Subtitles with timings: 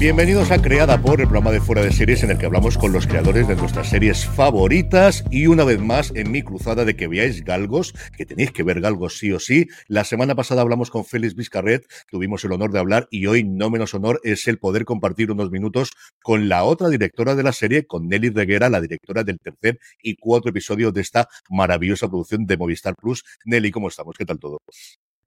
[0.00, 2.92] Bienvenidos a Creada por el programa de Fuera de Series en el que hablamos con
[2.92, 7.06] los creadores de nuestras series favoritas y una vez más en mi cruzada de que
[7.06, 9.68] veáis Galgos, que tenéis que ver Galgos sí o sí.
[9.86, 13.70] La semana pasada hablamos con Félix Vizcarret, tuvimos el honor de hablar y hoy no
[13.70, 15.92] menos honor es el poder compartir unos minutos
[16.22, 20.16] con la otra directora de la serie, con Nelly Reguera, la directora del tercer y
[20.16, 23.22] cuarto episodio de esta maravillosa producción de Movistar Plus.
[23.44, 24.16] Nelly, ¿cómo estamos?
[24.16, 24.58] ¿Qué tal todo?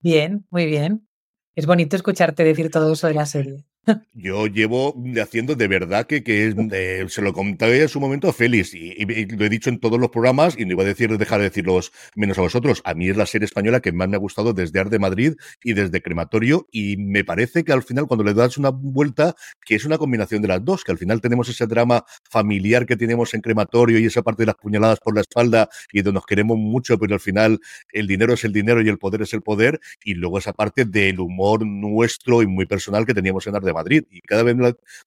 [0.02, 1.08] Bien, muy bien.
[1.56, 3.66] Es bonito escucharte decir todo eso de la serie.
[4.14, 8.34] Yo llevo haciendo de verdad que, que eh, se lo conté en su momento a
[8.34, 11.40] Félix y, lo he dicho en todos los programas y no iba a decir dejar
[11.40, 12.82] de decirlos menos a vosotros.
[12.86, 15.34] A mí es la serie española que más me ha gustado desde Ar de Madrid
[15.64, 19.76] y desde Crematorio y me parece que al final cuando le das una vuelta que
[19.76, 23.34] es una combinación de las dos, que al final tenemos ese drama familiar que tenemos
[23.34, 26.58] en Crematorio y esa parte de las puñaladas por la espalda y donde nos queremos
[26.58, 27.60] mucho, pero al final
[27.92, 30.86] el dinero es el dinero y el poder es el poder y luego esa parte
[30.86, 34.04] del humor nuestro y muy personal que teníamos en Ar de Madrid.
[34.10, 34.56] Y cada vez,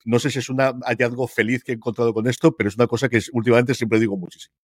[0.04, 2.86] no sé si es un hallazgo feliz que he encontrado con esto, pero es una
[2.86, 4.54] cosa que últimamente siempre digo muchísimo.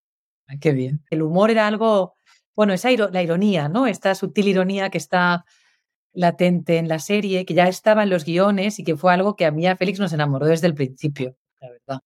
[0.47, 1.05] Ay, qué bien.
[1.11, 2.15] El humor era algo,
[2.57, 3.87] bueno, esa la ironía, ¿no?
[3.87, 5.45] Esta sutil ironía que está
[6.13, 9.47] latente en la serie, que ya estaba en los guiones y que fue algo que
[9.47, 12.01] a mí a Félix nos enamoró desde el principio, la verdad.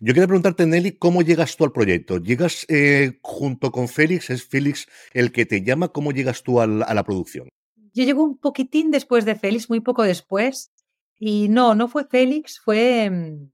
[0.00, 2.18] Yo quería preguntarte, Nelly, ¿cómo llegas tú al proyecto?
[2.18, 4.30] ¿Llegas eh, junto con Félix?
[4.30, 5.88] ¿Es Félix el que te llama?
[5.88, 7.48] ¿Cómo llegas tú al- a la producción?
[7.94, 10.72] Yo llego un poquitín después de Félix, muy poco después,
[11.18, 13.50] y no, no fue Félix, fue, mm,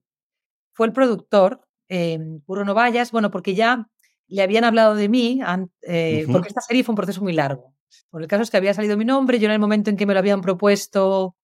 [0.72, 3.88] fue el productor, eh, Vallas, bueno, porque ya
[4.28, 5.40] le habían hablado de mí,
[5.82, 7.74] eh, porque esta serie fue un proceso muy largo.
[8.10, 10.06] Bueno, el caso es que había salido mi nombre, yo en el momento en que
[10.06, 11.36] me lo habían propuesto,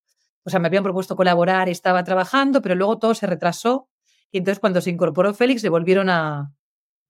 [0.43, 3.89] o sea, me habían propuesto colaborar, estaba trabajando, pero luego todo se retrasó,
[4.31, 6.53] y entonces cuando se incorporó Félix, le volvieron a,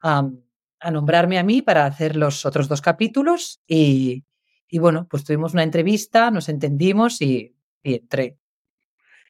[0.01, 0.29] a,
[0.79, 4.23] a nombrarme a mí para hacer los otros dos capítulos, y,
[4.69, 8.37] y bueno, pues tuvimos una entrevista, nos entendimos y, y entré.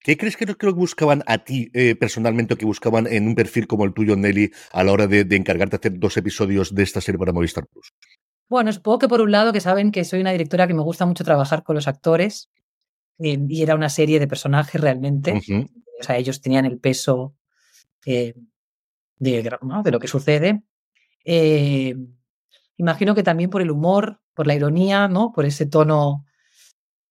[0.02, 3.66] ¿Qué crees que, que buscaban a ti eh, personalmente o que buscaban en un perfil
[3.66, 6.84] como el tuyo, Nelly, a la hora de, de encargarte de hacer dos episodios de
[6.84, 7.92] esta serie para Movistar Plus?
[8.48, 11.08] Bueno, supongo que por un lado que saben que soy una directora que me gusta
[11.08, 12.52] mucho trabajar con los actores
[13.18, 15.34] eh, y era una serie de personajes realmente.
[15.34, 15.68] Ujú.
[16.00, 17.34] O sea, ellos tenían el peso
[18.06, 18.36] eh,
[19.18, 19.82] de, ¿no?
[19.82, 20.62] de lo que sucede.
[22.80, 25.32] Imagino que también por el humor, por la ironía, ¿no?
[25.32, 26.26] Por ese tono.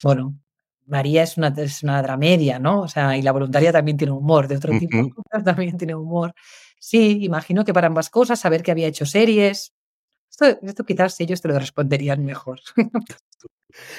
[0.03, 0.39] Bueno,
[0.87, 2.83] María es una, es una dramedia, ¿no?
[2.83, 5.23] O sea, y la voluntaria también tiene humor, de otro tipo, Ujú.
[5.45, 6.35] también tiene humor.
[6.81, 9.75] Sí, imagino que para ambas cosas, saber que había hecho series.
[10.31, 12.61] Esto, esto quizás ellos te lo responderían mejor.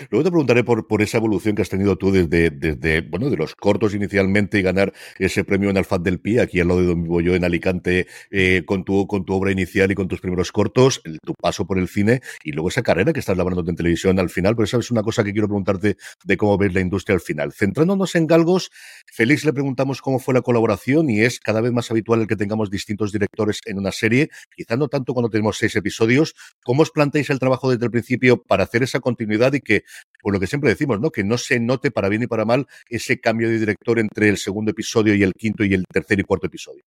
[0.09, 3.93] Luego te preguntaré por, esa evolución que has tenido tú desde, bueno, de los cortos
[3.93, 7.21] inicialmente y ganar ese premio en Alfaz del Pi, aquí al lado de donde vivo
[7.21, 11.65] yo en Alicante, eh, con, tu, obra inicial y con tus primeros cortos, tu paso
[11.65, 14.55] por el cine y luego esa carrera que estás labrando en televisión al final.
[14.55, 17.51] Pero esa es una cosa que quiero preguntarte de cómo ves la industria al final.
[17.53, 18.71] Centrándonos en Galgos,
[19.11, 22.35] Félix le preguntamos cómo fue la colaboración y es cada vez más habitual el que
[22.35, 26.35] tengamos distintos directores en una serie, quizá no tanto cuando tenemos seis episodios.
[26.63, 29.83] ¿Cómo os planteáis el trabajo desde el principio para hacer esa continuidad y que
[30.25, 31.11] pues lo que siempre decimos, ¿no?
[31.11, 34.37] Que no se note para bien y para mal ese cambio de director entre el
[34.37, 36.83] segundo episodio y el quinto y el tercer y cuarto episodio.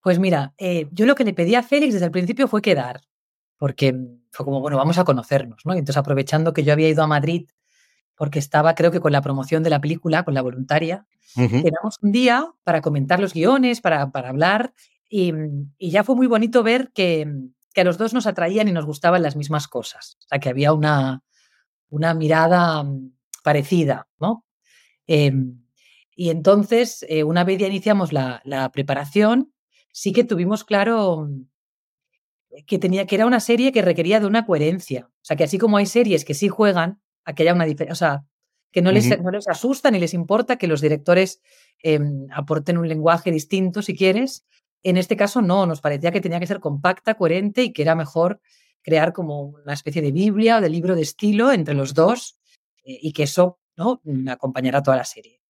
[0.00, 3.00] Pues mira, eh, yo lo que le pedí a Félix desde el principio fue quedar,
[3.56, 3.96] porque
[4.30, 5.74] fue como, bueno, vamos a conocernos, ¿no?
[5.74, 7.48] Y entonces aprovechando que yo había ido a Madrid
[8.14, 12.12] porque estaba, creo que con la promoción de la película, con la voluntaria, quedamos un
[12.12, 14.72] día para comentar los guiones, para, para hablar,
[15.08, 15.32] y,
[15.78, 17.28] y, ya fue muy bonito ver que,
[17.72, 20.48] que, a los dos nos atraían y nos gustaban las mismas cosas, o sea, que
[20.48, 21.22] había una,
[21.90, 22.84] una mirada
[23.42, 24.44] parecida, ¿no?
[25.06, 25.32] Eh,
[26.14, 29.52] y entonces, eh, una vez ya iniciamos la, la preparación,
[29.92, 31.28] sí que tuvimos claro
[32.66, 35.08] que tenía que era una serie que requería de una coherencia.
[35.10, 37.92] O sea, que así como hay series que sí juegan a que haya una diferencia,
[37.92, 38.24] o sea,
[38.72, 39.22] que no les, uh -huh.
[39.22, 41.40] no les asusta ni les importa que los directores
[41.82, 42.00] eh,
[42.32, 44.46] aporten un lenguaje distinto, si quieres.
[44.82, 47.94] En este caso, no, nos parecía que tenía que ser compacta, coherente y que era
[47.94, 48.40] mejor
[48.88, 52.38] crear como una especie de Biblia o de libro de estilo entre los dos
[52.84, 54.00] eh, y que eso ¿no?
[54.30, 55.42] acompañará toda la serie.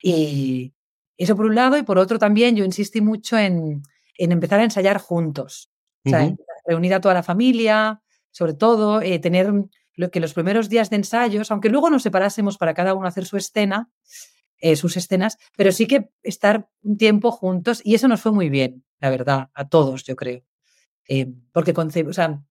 [0.00, 0.72] Y
[1.16, 3.82] eso por un lado, y por otro también yo insistí mucho en,
[4.16, 5.70] en empezar a ensayar juntos.
[6.04, 6.36] O sea, uh
[6.68, 8.02] reunir a toda la familia,
[8.32, 9.52] sobre todo, eh, tener
[9.94, 13.24] lo que los primeros días de ensayos, aunque luego nos separásemos para cada uno hacer
[13.24, 13.88] su escena,
[14.58, 18.50] eh, sus escenas, pero sí que estar un tiempo juntos y eso nos fue muy
[18.50, 20.42] bien, la verdad, a todos, yo creo.
[21.08, 22.42] Eh, porque o sea,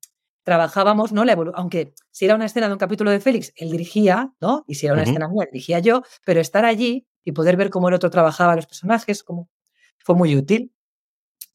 [0.45, 1.25] trabajábamos, ¿no?
[1.25, 4.63] La aunque si era una escena de un capítulo de Félix, él dirigía, ¿no?
[4.67, 5.09] Y si era una uh -huh.
[5.09, 8.67] escena mía, dirigía yo, pero estar allí y poder ver cómo el otro trabajaba los
[8.67, 9.49] personajes, como,
[9.97, 10.71] fue muy útil.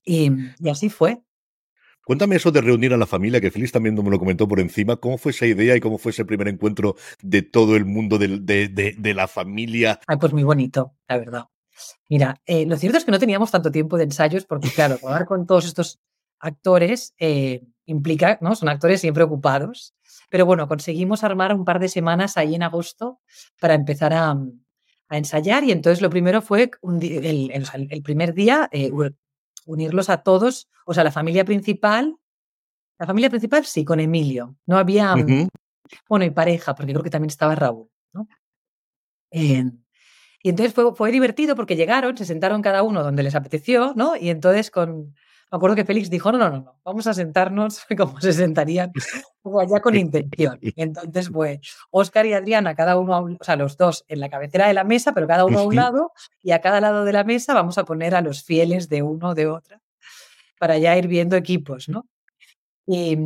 [0.05, 1.23] Y, y así fue.
[2.05, 4.97] Cuéntame eso de reunir a la familia, que Félix también me lo comentó por encima.
[4.97, 8.41] ¿Cómo fue esa idea y cómo fue ese primer encuentro de todo el mundo de,
[8.41, 10.01] de, de, de la familia?
[10.09, 11.45] Ay, pues muy bonito, la verdad.
[12.09, 15.27] Mira, eh, lo cierto es que no teníamos tanto tiempo de ensayos porque, claro, hablar
[15.27, 16.01] con todos estos
[16.41, 18.55] actores eh, implica, ¿no?
[18.55, 19.95] Son actores siempre ocupados.
[20.31, 23.21] Pero bueno, conseguimos armar un par de semanas ahí en agosto
[23.61, 24.37] para empezar a,
[25.09, 28.91] a ensayar y entonces lo primero fue un, el, el, el, primer día eh,
[29.67, 32.17] unirlos a todos, o sea, la familia principal,
[32.99, 34.57] la familia principal sí, con Emilio.
[34.67, 35.49] No había, uh -huh.
[36.09, 38.29] bueno, y pareja, porque creo que también estaba Raúl, ¿no?
[39.33, 39.65] Eh,
[40.43, 44.17] y entonces fue, fue divertido porque llegaron, se sentaron cada uno donde les apeteció, ¿no?
[44.17, 45.15] Y entonces con,
[45.51, 48.93] me acuerdo que Félix dijo, no, no, no, no, vamos a sentarnos como se sentarían,
[49.61, 50.59] allá con intención.
[50.77, 51.61] Entonces fue
[51.91, 54.75] Óscar y Adriana, cada uno, a un, o sea, los dos en la cabecera de
[54.75, 56.13] la mesa, pero cada uno a un lado,
[56.43, 59.31] y a cada lado de la mesa vamos a poner a los fieles de uno
[59.31, 59.81] o de otra,
[60.59, 62.07] para ya ir viendo equipos, ¿no?
[62.87, 63.19] Y,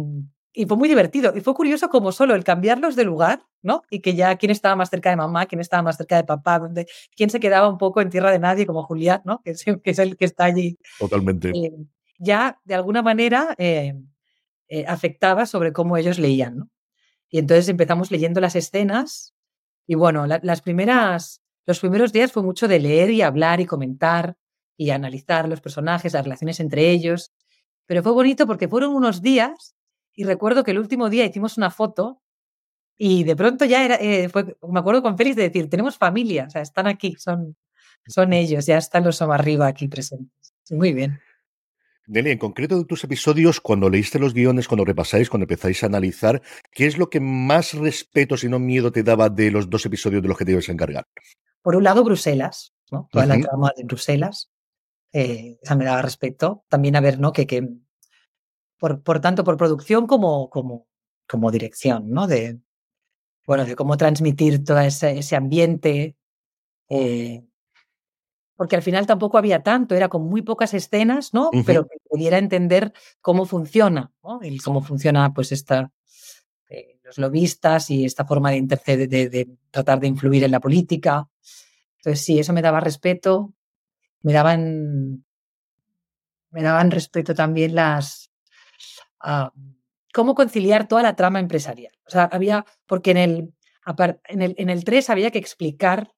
[0.55, 1.33] y fue muy divertido.
[1.37, 3.83] Y fue curioso como solo el cambiarlos de lugar, ¿no?
[3.91, 6.59] Y que ya quién estaba más cerca de mamá, quién estaba más cerca de papá,
[6.61, 6.87] donde,
[7.17, 9.43] quién se quedaba un poco en tierra de nadie, como Julián, ¿no?
[9.43, 10.79] Que es, que es el que está allí.
[10.99, 11.51] Totalmente.
[11.51, 11.73] Eh,
[12.19, 13.95] ya de alguna manera eh,
[14.69, 16.71] eh, afectaba sobre cómo ellos leían, ¿no?
[17.31, 19.35] Y entonces empezamos leyendo las escenas
[19.87, 23.67] y bueno, la, las primeras, los primeros días fue mucho de leer y hablar y
[23.67, 24.37] comentar
[24.77, 27.33] y analizar los personajes, las relaciones entre ellos,
[27.87, 29.75] pero fue bonito porque fueron unos días
[30.15, 32.21] y recuerdo que el último día hicimos una foto
[32.97, 34.31] y de pronto ya era, eh,
[34.63, 37.57] me acuerdo con Félix de decir, tenemos familia, o sea, están aquí, son,
[38.07, 40.55] son ellos, ya están los arriba aquí presentes.
[40.71, 41.21] Muy bien.
[42.07, 45.87] Nelly, en concreto de tus episodios, cuando leíste los guiones, cuando repasáis, cuando empezáis a
[45.87, 46.43] analizar,
[46.73, 50.21] ¿qué es lo que más respeto, si no miedo, te daba de los dos episodios
[50.23, 51.07] de los que te ibas a encargar?
[51.63, 53.09] Por un lado, Bruselas, ¿no?
[53.11, 53.39] Toda uh -huh.
[53.39, 54.51] la trama de Bruselas.
[55.13, 56.65] Eh, esa me daba respeto.
[56.69, 57.33] También a ver, ¿no?
[57.33, 57.69] Que, que
[58.79, 60.87] por, por tanto, por producción como, como,
[61.27, 62.27] como dirección, ¿no?
[62.27, 62.59] De,
[63.47, 66.17] bueno, de cómo transmitir todo ese, ese ambiente.
[66.91, 67.45] Eh,
[68.57, 71.49] porque al final tampoco había tanto, era con muy pocas escenas, ¿no?
[71.49, 71.65] Uh -huh.
[71.67, 74.41] Pero que pudiera entender cómo funciona, ¿no?
[74.43, 75.91] Y cómo funciona, pues, esta,
[76.69, 80.61] eh, los lobistas y esta forma de interceder, de, de, tratar de influir en la
[80.61, 81.29] política.
[81.99, 83.53] Entonces, sí, eso me daba respeto.
[84.23, 85.25] Me daban,
[86.51, 88.31] me daban respeto también las,
[89.25, 89.49] uh,
[90.15, 91.93] cómo conciliar toda la trama empresarial.
[92.07, 93.55] O sea, había, porque en el,
[94.29, 96.13] en el, en el 3 había que explicar.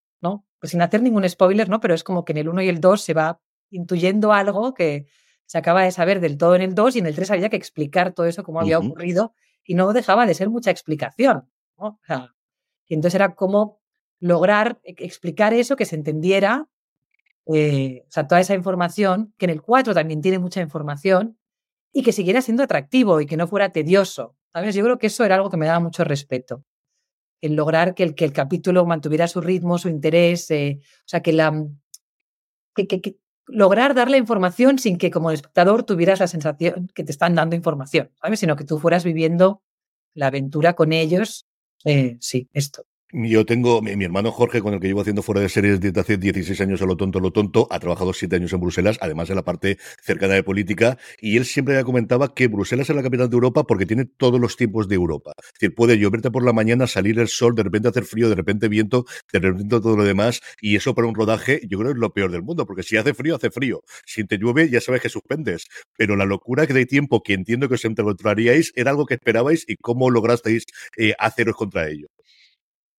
[0.60, 1.80] Pues sin hacer ningún spoiler, ¿no?
[1.80, 5.06] Pero es como que en el 1 y el 2 se va intuyendo algo que
[5.44, 7.56] se acaba de saber del todo en el 2 y en el 3 había que
[7.56, 8.86] explicar todo eso, cómo había uh -huh.
[8.88, 9.34] ocurrido
[9.64, 11.48] y no dejaba de ser mucha explicación,
[11.78, 11.86] ¿no?
[11.86, 12.34] O sea,
[12.88, 13.80] y entonces era como
[14.20, 16.68] lograr e, explicar eso, que se entendiera,
[17.46, 21.38] eh, o sea, toda esa información, que en el 4 también tiene mucha información
[21.92, 24.74] y que siguiera siendo atractivo y que no fuera tedioso, ¿sabes?
[24.74, 26.64] Yo creo que eso era algo que me daba mucho respeto
[27.40, 31.20] el lograr que el, que el capítulo mantuviera su ritmo, su interés, eh, o sea,
[31.20, 31.66] que la
[32.74, 33.16] que,
[33.46, 37.56] lograr dar la información sin que como espectador tuvieras la sensación que te están dando
[37.56, 38.40] información, ¿sabes?
[38.40, 39.62] Sino que tú fueras viviendo
[40.14, 41.46] la aventura con ellos
[41.84, 42.84] eh, sí, esto.
[43.12, 46.16] Yo tengo, mi, hermano Jorge, con el que llevo haciendo fuera de series desde hace
[46.16, 49.36] 16 años a lo tonto, lo tonto, ha trabajado 7 años en Bruselas, además de
[49.36, 53.30] la parte cercana de política, y él siempre me comentaba que Bruselas es la capital
[53.30, 55.34] de Europa porque tiene todos los tiempos de Europa.
[55.38, 58.34] Es decir, puede lloverte por la mañana, salir el sol, de repente hacer frío, de
[58.34, 61.98] repente viento, de repente todo lo demás, y eso para un rodaje yo creo que
[61.98, 63.84] es lo peor del mundo, porque si hace frío, hace frío.
[64.04, 65.66] Si te llueve, ya sabes que suspendes.
[65.96, 69.64] Pero la locura que de tiempo que entiendo que os encontraríais era algo que esperabais
[69.68, 70.64] y cómo lograsteis
[70.96, 72.08] eh, haceros contra ello.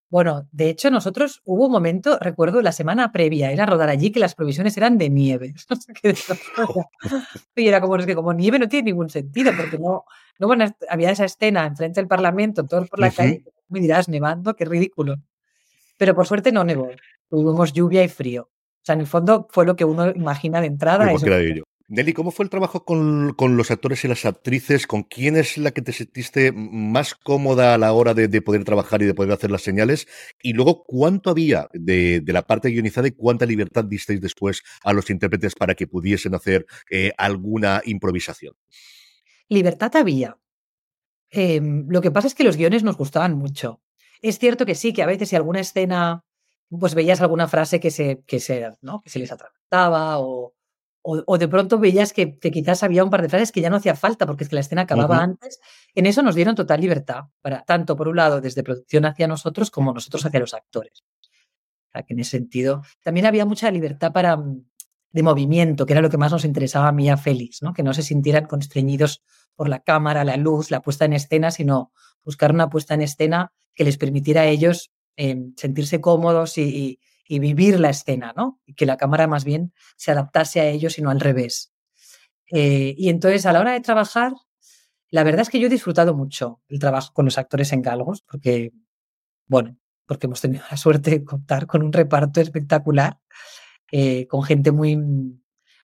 [0.09, 4.21] Bueno, de hecho, nosotros hubo un momento, recuerdo, la semana previa, era rodar allí, que
[4.21, 5.53] las provisiones eran de nieve.
[7.55, 10.05] y era como, es que como nieve no tiene ningún sentido, porque no,
[10.39, 13.15] no bueno, había esa escena enfrente del Parlamento, todos por la uh -huh.
[13.15, 15.17] calle, me dirás, nevando, qué ridículo.
[15.97, 16.89] Pero por suerte no nevó,
[17.29, 18.43] tuvimos lluvia y frío.
[18.43, 21.11] O sea, en el fondo fue lo que uno imagina de entrada.
[21.11, 21.25] Eso.
[21.89, 24.87] Nelly, ¿cómo fue el trabajo con, los actores y las actrices?
[24.87, 28.65] ¿Con quién es la que te sentiste más cómoda a la hora de, de poder
[28.65, 30.05] trabajar y de poder hacer las señales?
[30.41, 35.09] Y luego, ¿cuánto había de, la parte guionizada y cuánta libertad disteis después a los
[35.09, 38.53] intérpretes para que pudiesen hacer eh, alguna improvisación?
[39.47, 40.37] Libertad había.
[41.31, 43.81] Eh, lo que pasa es que los guiones nos gustaban mucho.
[44.21, 46.25] Es cierto que sí, que a veces si alguna escena,
[46.69, 49.01] pues veías alguna frase que se, que se, ¿no?
[49.01, 50.56] que se les atragantaba o
[51.09, 53.69] o, o, de pronto veías que, que, quizás había un par de frases que ya
[53.69, 55.23] no hacía falta porque es que la escena acababa uh -huh.
[55.23, 55.61] antes.
[55.95, 59.71] En eso nos dieron total libertad, para, tanto por un lado desde producción hacia nosotros
[59.71, 61.05] como nosotros hacia los actores.
[61.87, 64.65] O sea, que en ese sentido también había mucha libertad para, mm,
[65.11, 67.73] de movimiento, que era lo que más nos interesaba a mí y a Félix, ¿no?
[67.73, 69.23] que no se sintieran constreñidos
[69.55, 71.93] por la cámara, la luz, la puesta en escena, sino
[72.25, 76.99] buscar una puesta en escena que les permitiera a ellos eh, sentirse cómodos y, y
[77.27, 78.59] y vivir la escena, ¿no?
[78.65, 81.73] Y que la cámara más bien se adaptase a ellos y no al revés.
[82.51, 84.33] Eh, y entonces a la hora de trabajar,
[85.09, 88.21] la verdad es que yo he disfrutado mucho el trabajo con los actores en galgos,
[88.21, 88.71] porque,
[89.47, 93.19] bueno, porque hemos tenido la suerte de contar con un reparto espectacular,
[93.91, 94.97] eh, con gente muy,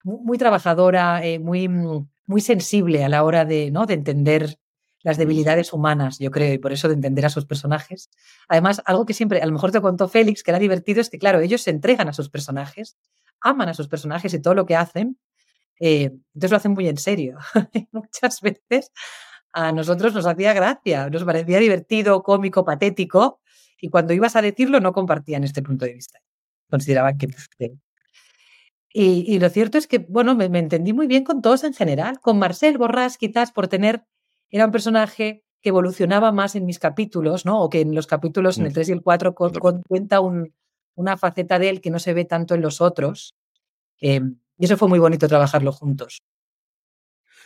[0.03, 3.85] muy, trabajadora, eh, muy, muy sensible a la hora de, ¿no?
[3.85, 4.57] de entender
[5.03, 8.09] las debilidades humanas, yo creo, y por eso de entender a sus personajes.
[8.47, 11.19] Además, algo que siempre, a lo mejor te contó Félix, que era divertido, es que,
[11.19, 12.97] claro, ellos se entregan a sus personajes,
[13.41, 15.17] aman a sus personajes y todo lo que hacen,
[15.79, 17.37] eh, entonces lo hacen muy en serio.
[17.91, 18.91] Muchas veces
[19.51, 23.41] a nosotros nos hacía gracia, nos parecía divertido, cómico, patético,
[23.79, 26.19] y cuando ibas a decirlo no compartían este punto de vista.
[26.69, 27.27] Consideraban que...
[28.95, 31.73] Y, y lo cierto es que, bueno, me, me, entendí muy bien con todos en
[31.73, 34.05] general, con Marcel Borrás quizás por tener
[34.53, 37.61] era un personaje que evolucionaba más en mis capítulos, ¿no?
[37.61, 40.53] O que en los capítulos, en el 3 y el 4, con, con, cuenta un,
[40.95, 43.33] una faceta de él que no se ve tanto en los otros.
[43.99, 44.21] Eh,
[44.59, 46.21] y eso fue muy bonito trabajarlo juntos.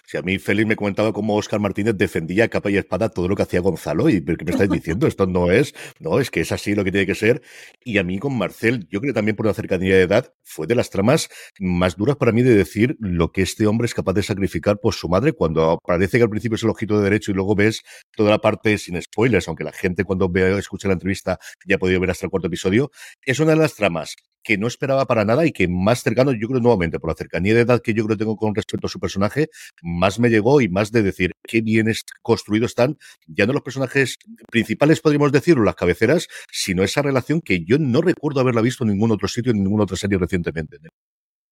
[0.08, 3.36] Si a mí Félix me comentaba cómo Oscar Martínez defendía capa y espada todo lo
[3.36, 5.06] que hacía Gonzalo, y ¿qué me estáis diciendo?
[5.06, 7.42] Esto no es, no, es que es así lo que tiene que ser.
[7.84, 10.66] Y a mí con Marcel, yo creo que también por la cercanía de edad, fue
[10.66, 11.28] de las tramas
[11.60, 14.94] más duras para mí de decir lo que este hombre es capaz de sacrificar por
[14.94, 17.82] su madre, cuando parece que al principio es el ojito de derecho y luego ves
[18.16, 21.80] toda la parte sin spoilers, aunque la gente cuando vea, escucha la entrevista ya ha
[21.80, 22.92] podido ver hasta el cuarto episodio.
[23.26, 24.16] Es una de las tramas
[24.48, 27.54] que no esperaba para nada y que más cercano, yo creo nuevamente, por la cercanía
[27.54, 29.50] de edad que yo creo tengo con respecto a su personaje,
[29.82, 34.18] más me llegó y más de decir qué bien construidos están, ya no los personajes
[34.50, 38.92] principales, podríamos decirlo, las cabeceras, sino esa relación que yo no recuerdo haberla visto en
[38.92, 40.78] ningún otro sitio, en ninguna otra serie recientemente.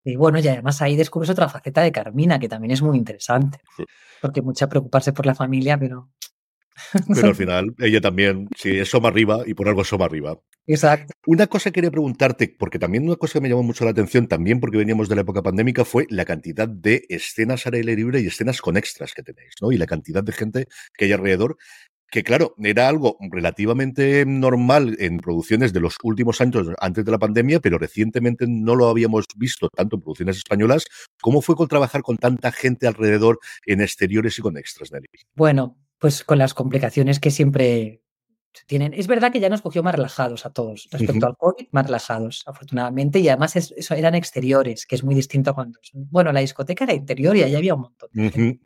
[0.06, 3.60] Y bueno, y además ahí descubres otra faceta de Carmina, que también es muy interesante,
[4.22, 6.12] porque mucha preocuparse por la familia, pero
[7.13, 10.39] pero al final, ella también, sí, es Soma arriba y por algo es Soma arriba.
[10.67, 11.13] Exacto.
[11.27, 14.27] Una cosa que quería preguntarte, porque también una cosa que me llamó mucho la atención,
[14.27, 18.22] también porque veníamos de la época pandémica, fue la cantidad de escenas al aire libre
[18.22, 19.72] y escenas con extras que tenéis, ¿no?
[19.72, 20.67] Y la cantidad de gente
[20.98, 21.58] que hay alrededor
[22.15, 27.20] que claro, era algo relativamente normal en producciones de los últimos años antes de la
[27.20, 30.86] pandemia, pero recientemente no lo habíamos visto tanto en producciones españolas.
[31.22, 35.08] ¿Cómo fue con trabajar con tanta gente alrededor en exteriores y con extras, Nelly?
[35.36, 38.03] Bueno, pues con las complicaciones que siempre
[38.67, 38.93] tienen.
[38.93, 41.27] Es verdad que ya nos cogió más relajados a todos respecto uh -huh.
[41.29, 45.50] al COVID, más relajados, afortunadamente, y además es, eso eran exteriores, que es muy distinto
[45.50, 45.79] a cuando.
[45.93, 48.09] Bueno, la discoteca era interior y allá había un montón.
[48.13, 48.59] Uh -huh.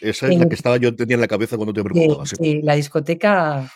[0.00, 2.24] Esa es eh, la que estaba yo tenía en la cabeza cuando te preguntaba.
[2.24, 3.70] Sí, sí, la discoteca.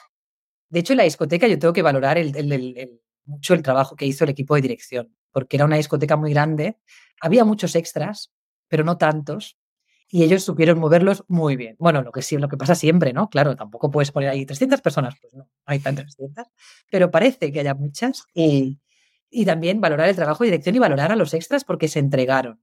[0.71, 3.97] De hecho, en la discoteca yo tengo que valorar el, el, el, mucho el trabajo
[3.97, 6.79] que hizo el equipo de dirección, porque era una discoteca muy grande,
[7.21, 8.33] había muchos extras,
[8.67, 9.59] pero no tantos,
[10.15, 11.75] y ellos supieron moverlos muy bien.
[11.81, 13.29] Bueno, lo que sí, lo que pasa siempre, ¿no?
[13.29, 16.47] Claro, tampoco puedes poner ahí 300 personas, pues no, hay tantas 300,
[16.89, 18.23] pero parece que haya muchas.
[18.33, 18.79] Y,
[19.29, 22.63] y también valorar el trabajo de dirección y valorar a los extras porque se entregaron.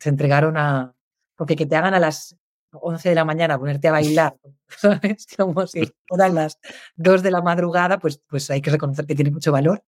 [0.00, 0.92] Se entregaron a.
[1.36, 2.36] Porque que te hagan a las
[2.72, 4.36] 11 de la mañana ponerte a bailar,
[4.66, 5.28] ¿sabes?
[5.36, 6.58] Como si fueran las
[6.96, 9.84] 2 de la madrugada, pues, pues hay que reconocer que tiene mucho valor.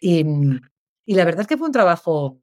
[0.00, 0.24] Y,
[1.04, 2.40] y la verdad es que fue un trabajo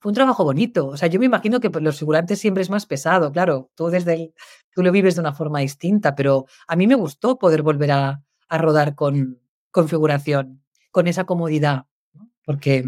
[0.00, 0.88] fue un trabajo bonito.
[0.88, 3.70] O sea, yo me imagino que los figurantes siempre es más pesado, claro.
[3.74, 4.34] Tú desde el,
[4.72, 8.22] tú lo vives de una forma distinta, pero a mí me gustó poder volver a,
[8.48, 9.40] a rodar con
[9.70, 12.30] configuración, con esa comodidad, ¿no?
[12.44, 12.84] porque,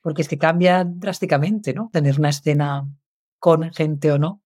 [0.00, 1.90] porque es que cambia drásticamente, ¿no?
[1.92, 2.88] Tener una escena
[3.38, 4.42] con gente o no.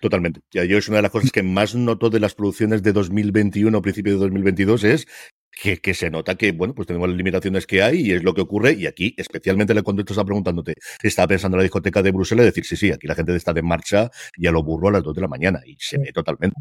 [0.00, 0.40] Totalmente.
[0.50, 3.82] Yo es una de las cosas que más noto de las producciones de 2021 o
[3.82, 5.06] principio de 2022 es
[5.60, 8.34] que, que, se nota que, bueno, pues tenemos las limitaciones que hay y es lo
[8.34, 8.72] que ocurre.
[8.72, 12.64] Y aquí, especialmente cuando tú estás preguntándote, estaba pensando en la discoteca de Bruselas, decir,
[12.64, 15.14] sí, sí, aquí la gente está de marcha y a lo burro a las 2
[15.14, 16.56] de la mañana y se ve totalmente.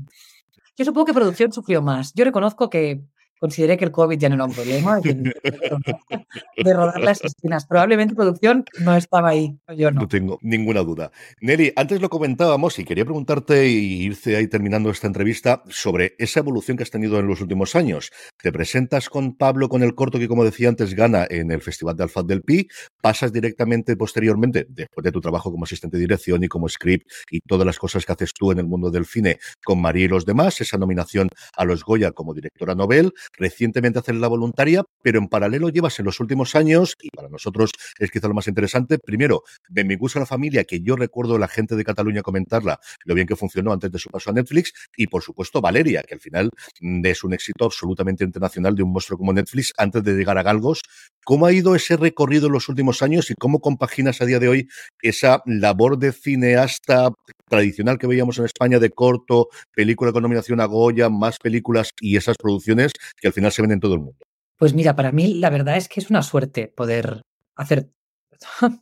[0.75, 2.13] Yo supongo que producción sufrió más.
[2.15, 3.01] Yo reconozco que
[3.43, 7.65] consideré que el COVID ya no era un problema de rodar las escenas.
[7.65, 10.03] Probablemente producción no estaba ahí, yo no.
[10.03, 11.11] No tengo ninguna duda.
[11.41, 16.39] Nelly, antes lo comentábamos y quería preguntarte y irse ahí terminando esta entrevista sobre esa
[16.39, 18.11] evolución que has tenido en los últimos años.
[18.41, 21.97] Te presentas con Pablo con el corto que, como decía antes, gana en el Festival
[21.97, 22.69] de Alfaz del Pi,
[23.01, 27.41] pasas directamente posteriormente, después de tu trabajo como asistente de dirección y como script y
[27.41, 30.25] todas las cosas que haces tú en el mundo del cine con María y los
[30.25, 35.27] demás, esa nominación a los Goya como directora Nobel, recientemente hacer la voluntaria, pero en
[35.27, 39.43] paralelo llevas en los últimos años, y para nosotros es quizá lo más interesante, primero,
[39.69, 43.35] Benvinguts a la familia, que yo recuerdo la gente de Cataluña comentarla, lo bien que
[43.35, 46.49] funcionó antes de su paso a Netflix, y por supuesto Valeria, que al final
[46.81, 50.81] es un éxito absolutamente internacional de un monstruo como Netflix antes de llegar a Galgos.
[51.25, 54.49] ¿Cómo ha ido ese recorrido en los últimos años y cómo compaginas a día de
[54.49, 54.67] hoy
[55.01, 57.13] esa labor de cineasta
[57.47, 62.17] tradicional que veíamos en España de corto, película con nominación a Goya, más películas y
[62.17, 64.17] esas producciones que al final se ven en todo el mundo?
[64.57, 67.21] Pues mira, para mí la verdad es que es una suerte poder
[67.55, 67.89] hacer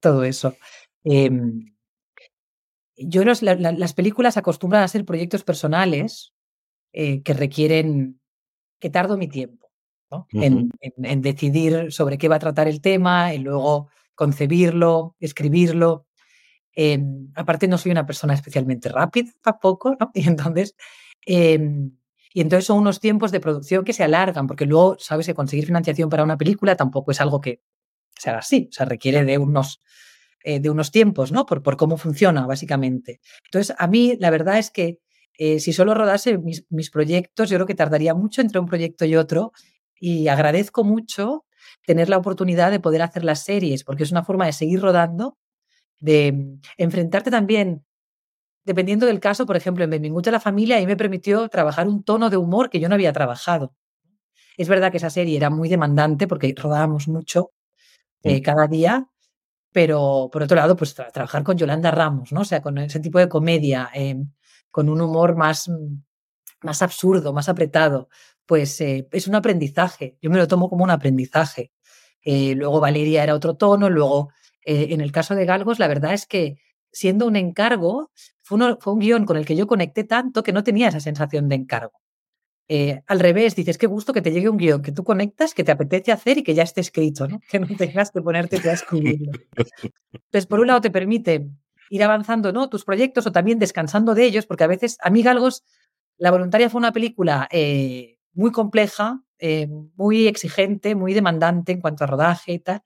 [0.00, 0.54] todo eso.
[1.04, 1.30] Eh,
[2.96, 6.32] yo las películas acostumbran a ser proyectos personales
[6.92, 8.20] eh, que requieren
[8.78, 9.59] que tardo mi tiempo
[10.10, 10.26] ¿no?
[10.32, 10.44] uh -huh.
[10.44, 16.06] en, en, en, decidir sobre qué va a tratar el tema y luego concebirlo, escribirlo.
[16.76, 16.98] Eh,
[17.34, 20.10] aparte no soy una persona especialmente rápida tampoco, ¿no?
[20.14, 20.76] Y entonces,
[21.26, 21.58] eh,
[22.32, 25.66] y entonces son unos tiempos de producción que se alargan, porque luego, sabes, que conseguir
[25.66, 27.62] financiación para una película tampoco es algo que
[28.16, 29.80] se haga así, o sea, requiere de unos,
[30.44, 31.46] eh, de unos tiempos, ¿no?
[31.46, 33.20] Por, por, cómo funciona, básicamente.
[33.46, 35.00] Entonces, a mí la verdad es que
[35.38, 39.06] eh, si solo rodase mis, mis proyectos, yo creo que tardaría mucho entre un proyecto
[39.06, 39.52] y otro,
[40.00, 41.44] y agradezco mucho
[41.86, 45.38] tener la oportunidad de poder hacer las series, porque es una forma de seguir rodando,
[46.00, 47.84] de enfrentarte también
[48.64, 52.02] dependiendo del caso, por ejemplo, en Benvinguts a la familia, ahí me permitió trabajar un
[52.02, 53.74] tono de humor que yo no había trabajado.
[54.56, 57.52] Es verdad que esa serie era muy demandante porque rodábamos mucho
[58.22, 59.06] eh, cada día,
[59.72, 62.42] pero por otro lado, pues tra trabajar con Yolanda Ramos, ¿no?
[62.42, 64.16] O sea, con ese tipo de comedia, eh,
[64.70, 65.70] con un humor más,
[66.62, 68.08] más absurdo, más apretado,
[68.50, 70.18] pues eh, es un aprendizaje.
[70.20, 71.70] Yo me lo tomo como un aprendizaje.
[72.20, 74.30] Eh, luego Valeria era otro tono, luego
[74.64, 76.56] eh, en el caso de Galgos, la verdad es que
[76.90, 78.10] siendo un encargo,
[78.42, 81.48] fue, fue, un guion con el que yo conecté tanto que no tenía esa sensación
[81.48, 82.00] de encargo.
[83.06, 85.70] Al revés, dices, qué gusto que te llegue un guion que tú conectas, que te
[85.70, 87.40] apetece hacer y que ya esté escrito, ¿no?
[87.48, 89.30] que no tengas que ponerte a escribirlo.
[90.12, 91.48] Entonces, por un lado, te permite
[91.88, 92.68] ir avanzando ¿no?
[92.68, 95.62] tus proyectos o también descansando de ellos, porque a veces, a mí Galgos,
[96.18, 97.48] La Voluntaria fue una película
[98.32, 102.82] muy compleja, eh, muy exigente, muy demandante en cuanto a rodaje y tal.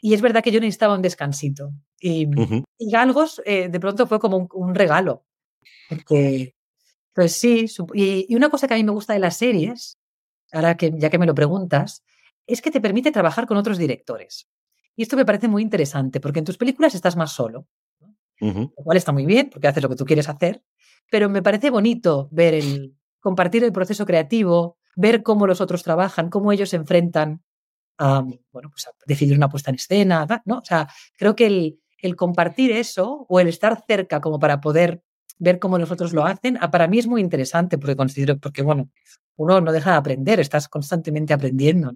[0.00, 1.72] Y es verdad que yo necesitaba un descansito.
[2.00, 2.64] Y, uh -huh.
[2.78, 5.24] y Galgos eh, de pronto fue como un, un regalo.
[5.88, 6.54] Porque,
[7.14, 9.98] pues sí, y, y, una cosa que a mí me gusta de las series,
[10.52, 12.04] ahora que ya que me lo preguntas,
[12.46, 14.48] es que te permite trabajar con otros directores.
[14.96, 17.66] Y esto me parece muy interesante, porque en tus películas estás más solo.
[18.40, 18.72] Uh -huh.
[18.76, 20.62] Lo cual está muy bien, porque haces lo que tú quieres hacer.
[21.10, 26.30] Pero me parece bonito ver el compartir el proceso creativo, ver cómo los otros trabajan,
[26.30, 27.42] cómo ellos se enfrentan
[27.98, 30.58] a, bueno, pues decidir una puesta en escena, ¿no?
[30.58, 31.80] O sea, creo que el,
[32.16, 35.02] compartir eso o el estar cerca como para poder
[35.38, 38.90] ver cómo los otros lo hacen, para mí es muy interesante porque considero, porque bueno,
[39.36, 41.94] uno no deja de aprender, estás constantemente aprendiendo.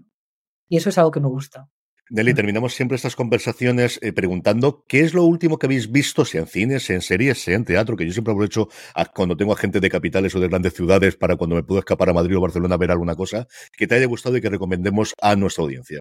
[0.68, 1.68] Y eso es algo que me gusta.
[2.10, 6.40] Nelly, terminamos siempre estas conversaciones eh, preguntando qué es lo último que habéis visto, sea
[6.40, 9.52] en cines, sea en series, sea en teatro, que yo siempre aprovecho a, cuando tengo
[9.52, 12.36] a gente de capitales o de grandes ciudades para cuando me puedo escapar a Madrid
[12.36, 15.62] o Barcelona a ver alguna cosa que te haya gustado y que recomendemos a nuestra
[15.62, 16.00] audiencia.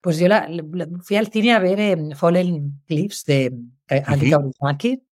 [0.00, 3.52] Pues yo la, la, fui al cine a ver eh, Fallen Cliffs de
[3.88, 5.02] Annika uh -huh.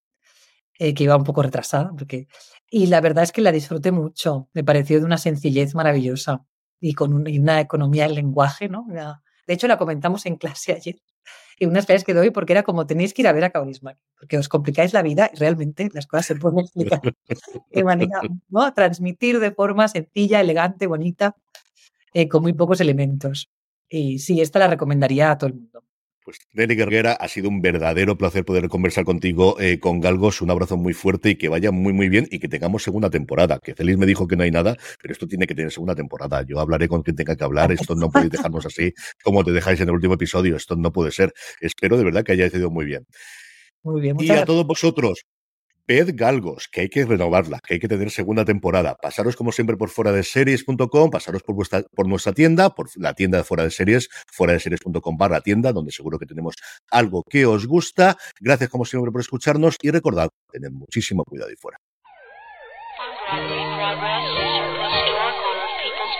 [0.79, 2.27] eh, que iba un poco retrasada, porque...
[2.71, 6.45] y la verdad es que la disfruté mucho, me pareció de una sencillez maravillosa
[6.79, 8.85] y con un, y una economía del lenguaje, ¿no?
[8.87, 11.01] Una, de hecho, la comentamos en clase ayer,
[11.57, 13.99] y unas clases que doy porque era como tenéis que ir a ver a Kaurismäki,
[14.19, 17.01] porque os complicáis la vida y realmente las cosas se pueden explicar
[17.71, 18.71] de manera, ¿no?
[18.75, 21.35] Transmitir de forma sencilla, elegante, bonita,
[22.13, 23.49] eh, con muy pocos elementos.
[23.89, 25.83] Y sí, esta la recomendaría a todo el mundo.
[26.29, 30.43] Pues Nelly Guerrera, ha sido un verdadero placer poder conversar contigo eh, con Galgos.
[30.43, 33.57] Un abrazo muy fuerte y que vaya muy, muy bien y que tengamos segunda temporada.
[33.57, 36.45] Que Félix me dijo que no hay nada, pero esto tiene que tener segunda temporada.
[36.47, 37.71] Yo hablaré con quien tenga que hablar.
[37.71, 40.55] Esto no podéis dejarnos así como te dejáis en el último episodio.
[40.55, 41.33] Esto no puede ser.
[41.61, 43.07] Espero de verdad que haya sido muy bien.
[43.81, 44.15] Muy bien.
[44.19, 45.25] Y a todos vosotros,
[45.89, 48.95] Ved Galgos, que hay que renovarla, que hay que tener segunda temporada.
[49.01, 53.15] Pasaros como siempre por fuera de series.com, pasaros por, vuestra, por nuestra tienda, por la
[53.15, 56.53] tienda de fuera de series, fuera de series.com barra tienda, donde seguro que tenemos
[56.91, 58.15] algo que os gusta.
[58.39, 61.79] Gracias como siempre por escucharnos y recordad, tened muchísimo cuidado y fuera.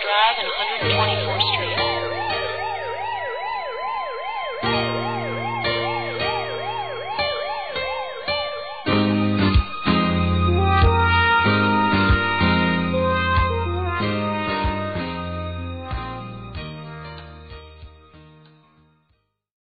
[0.02, 1.19] Drive and 120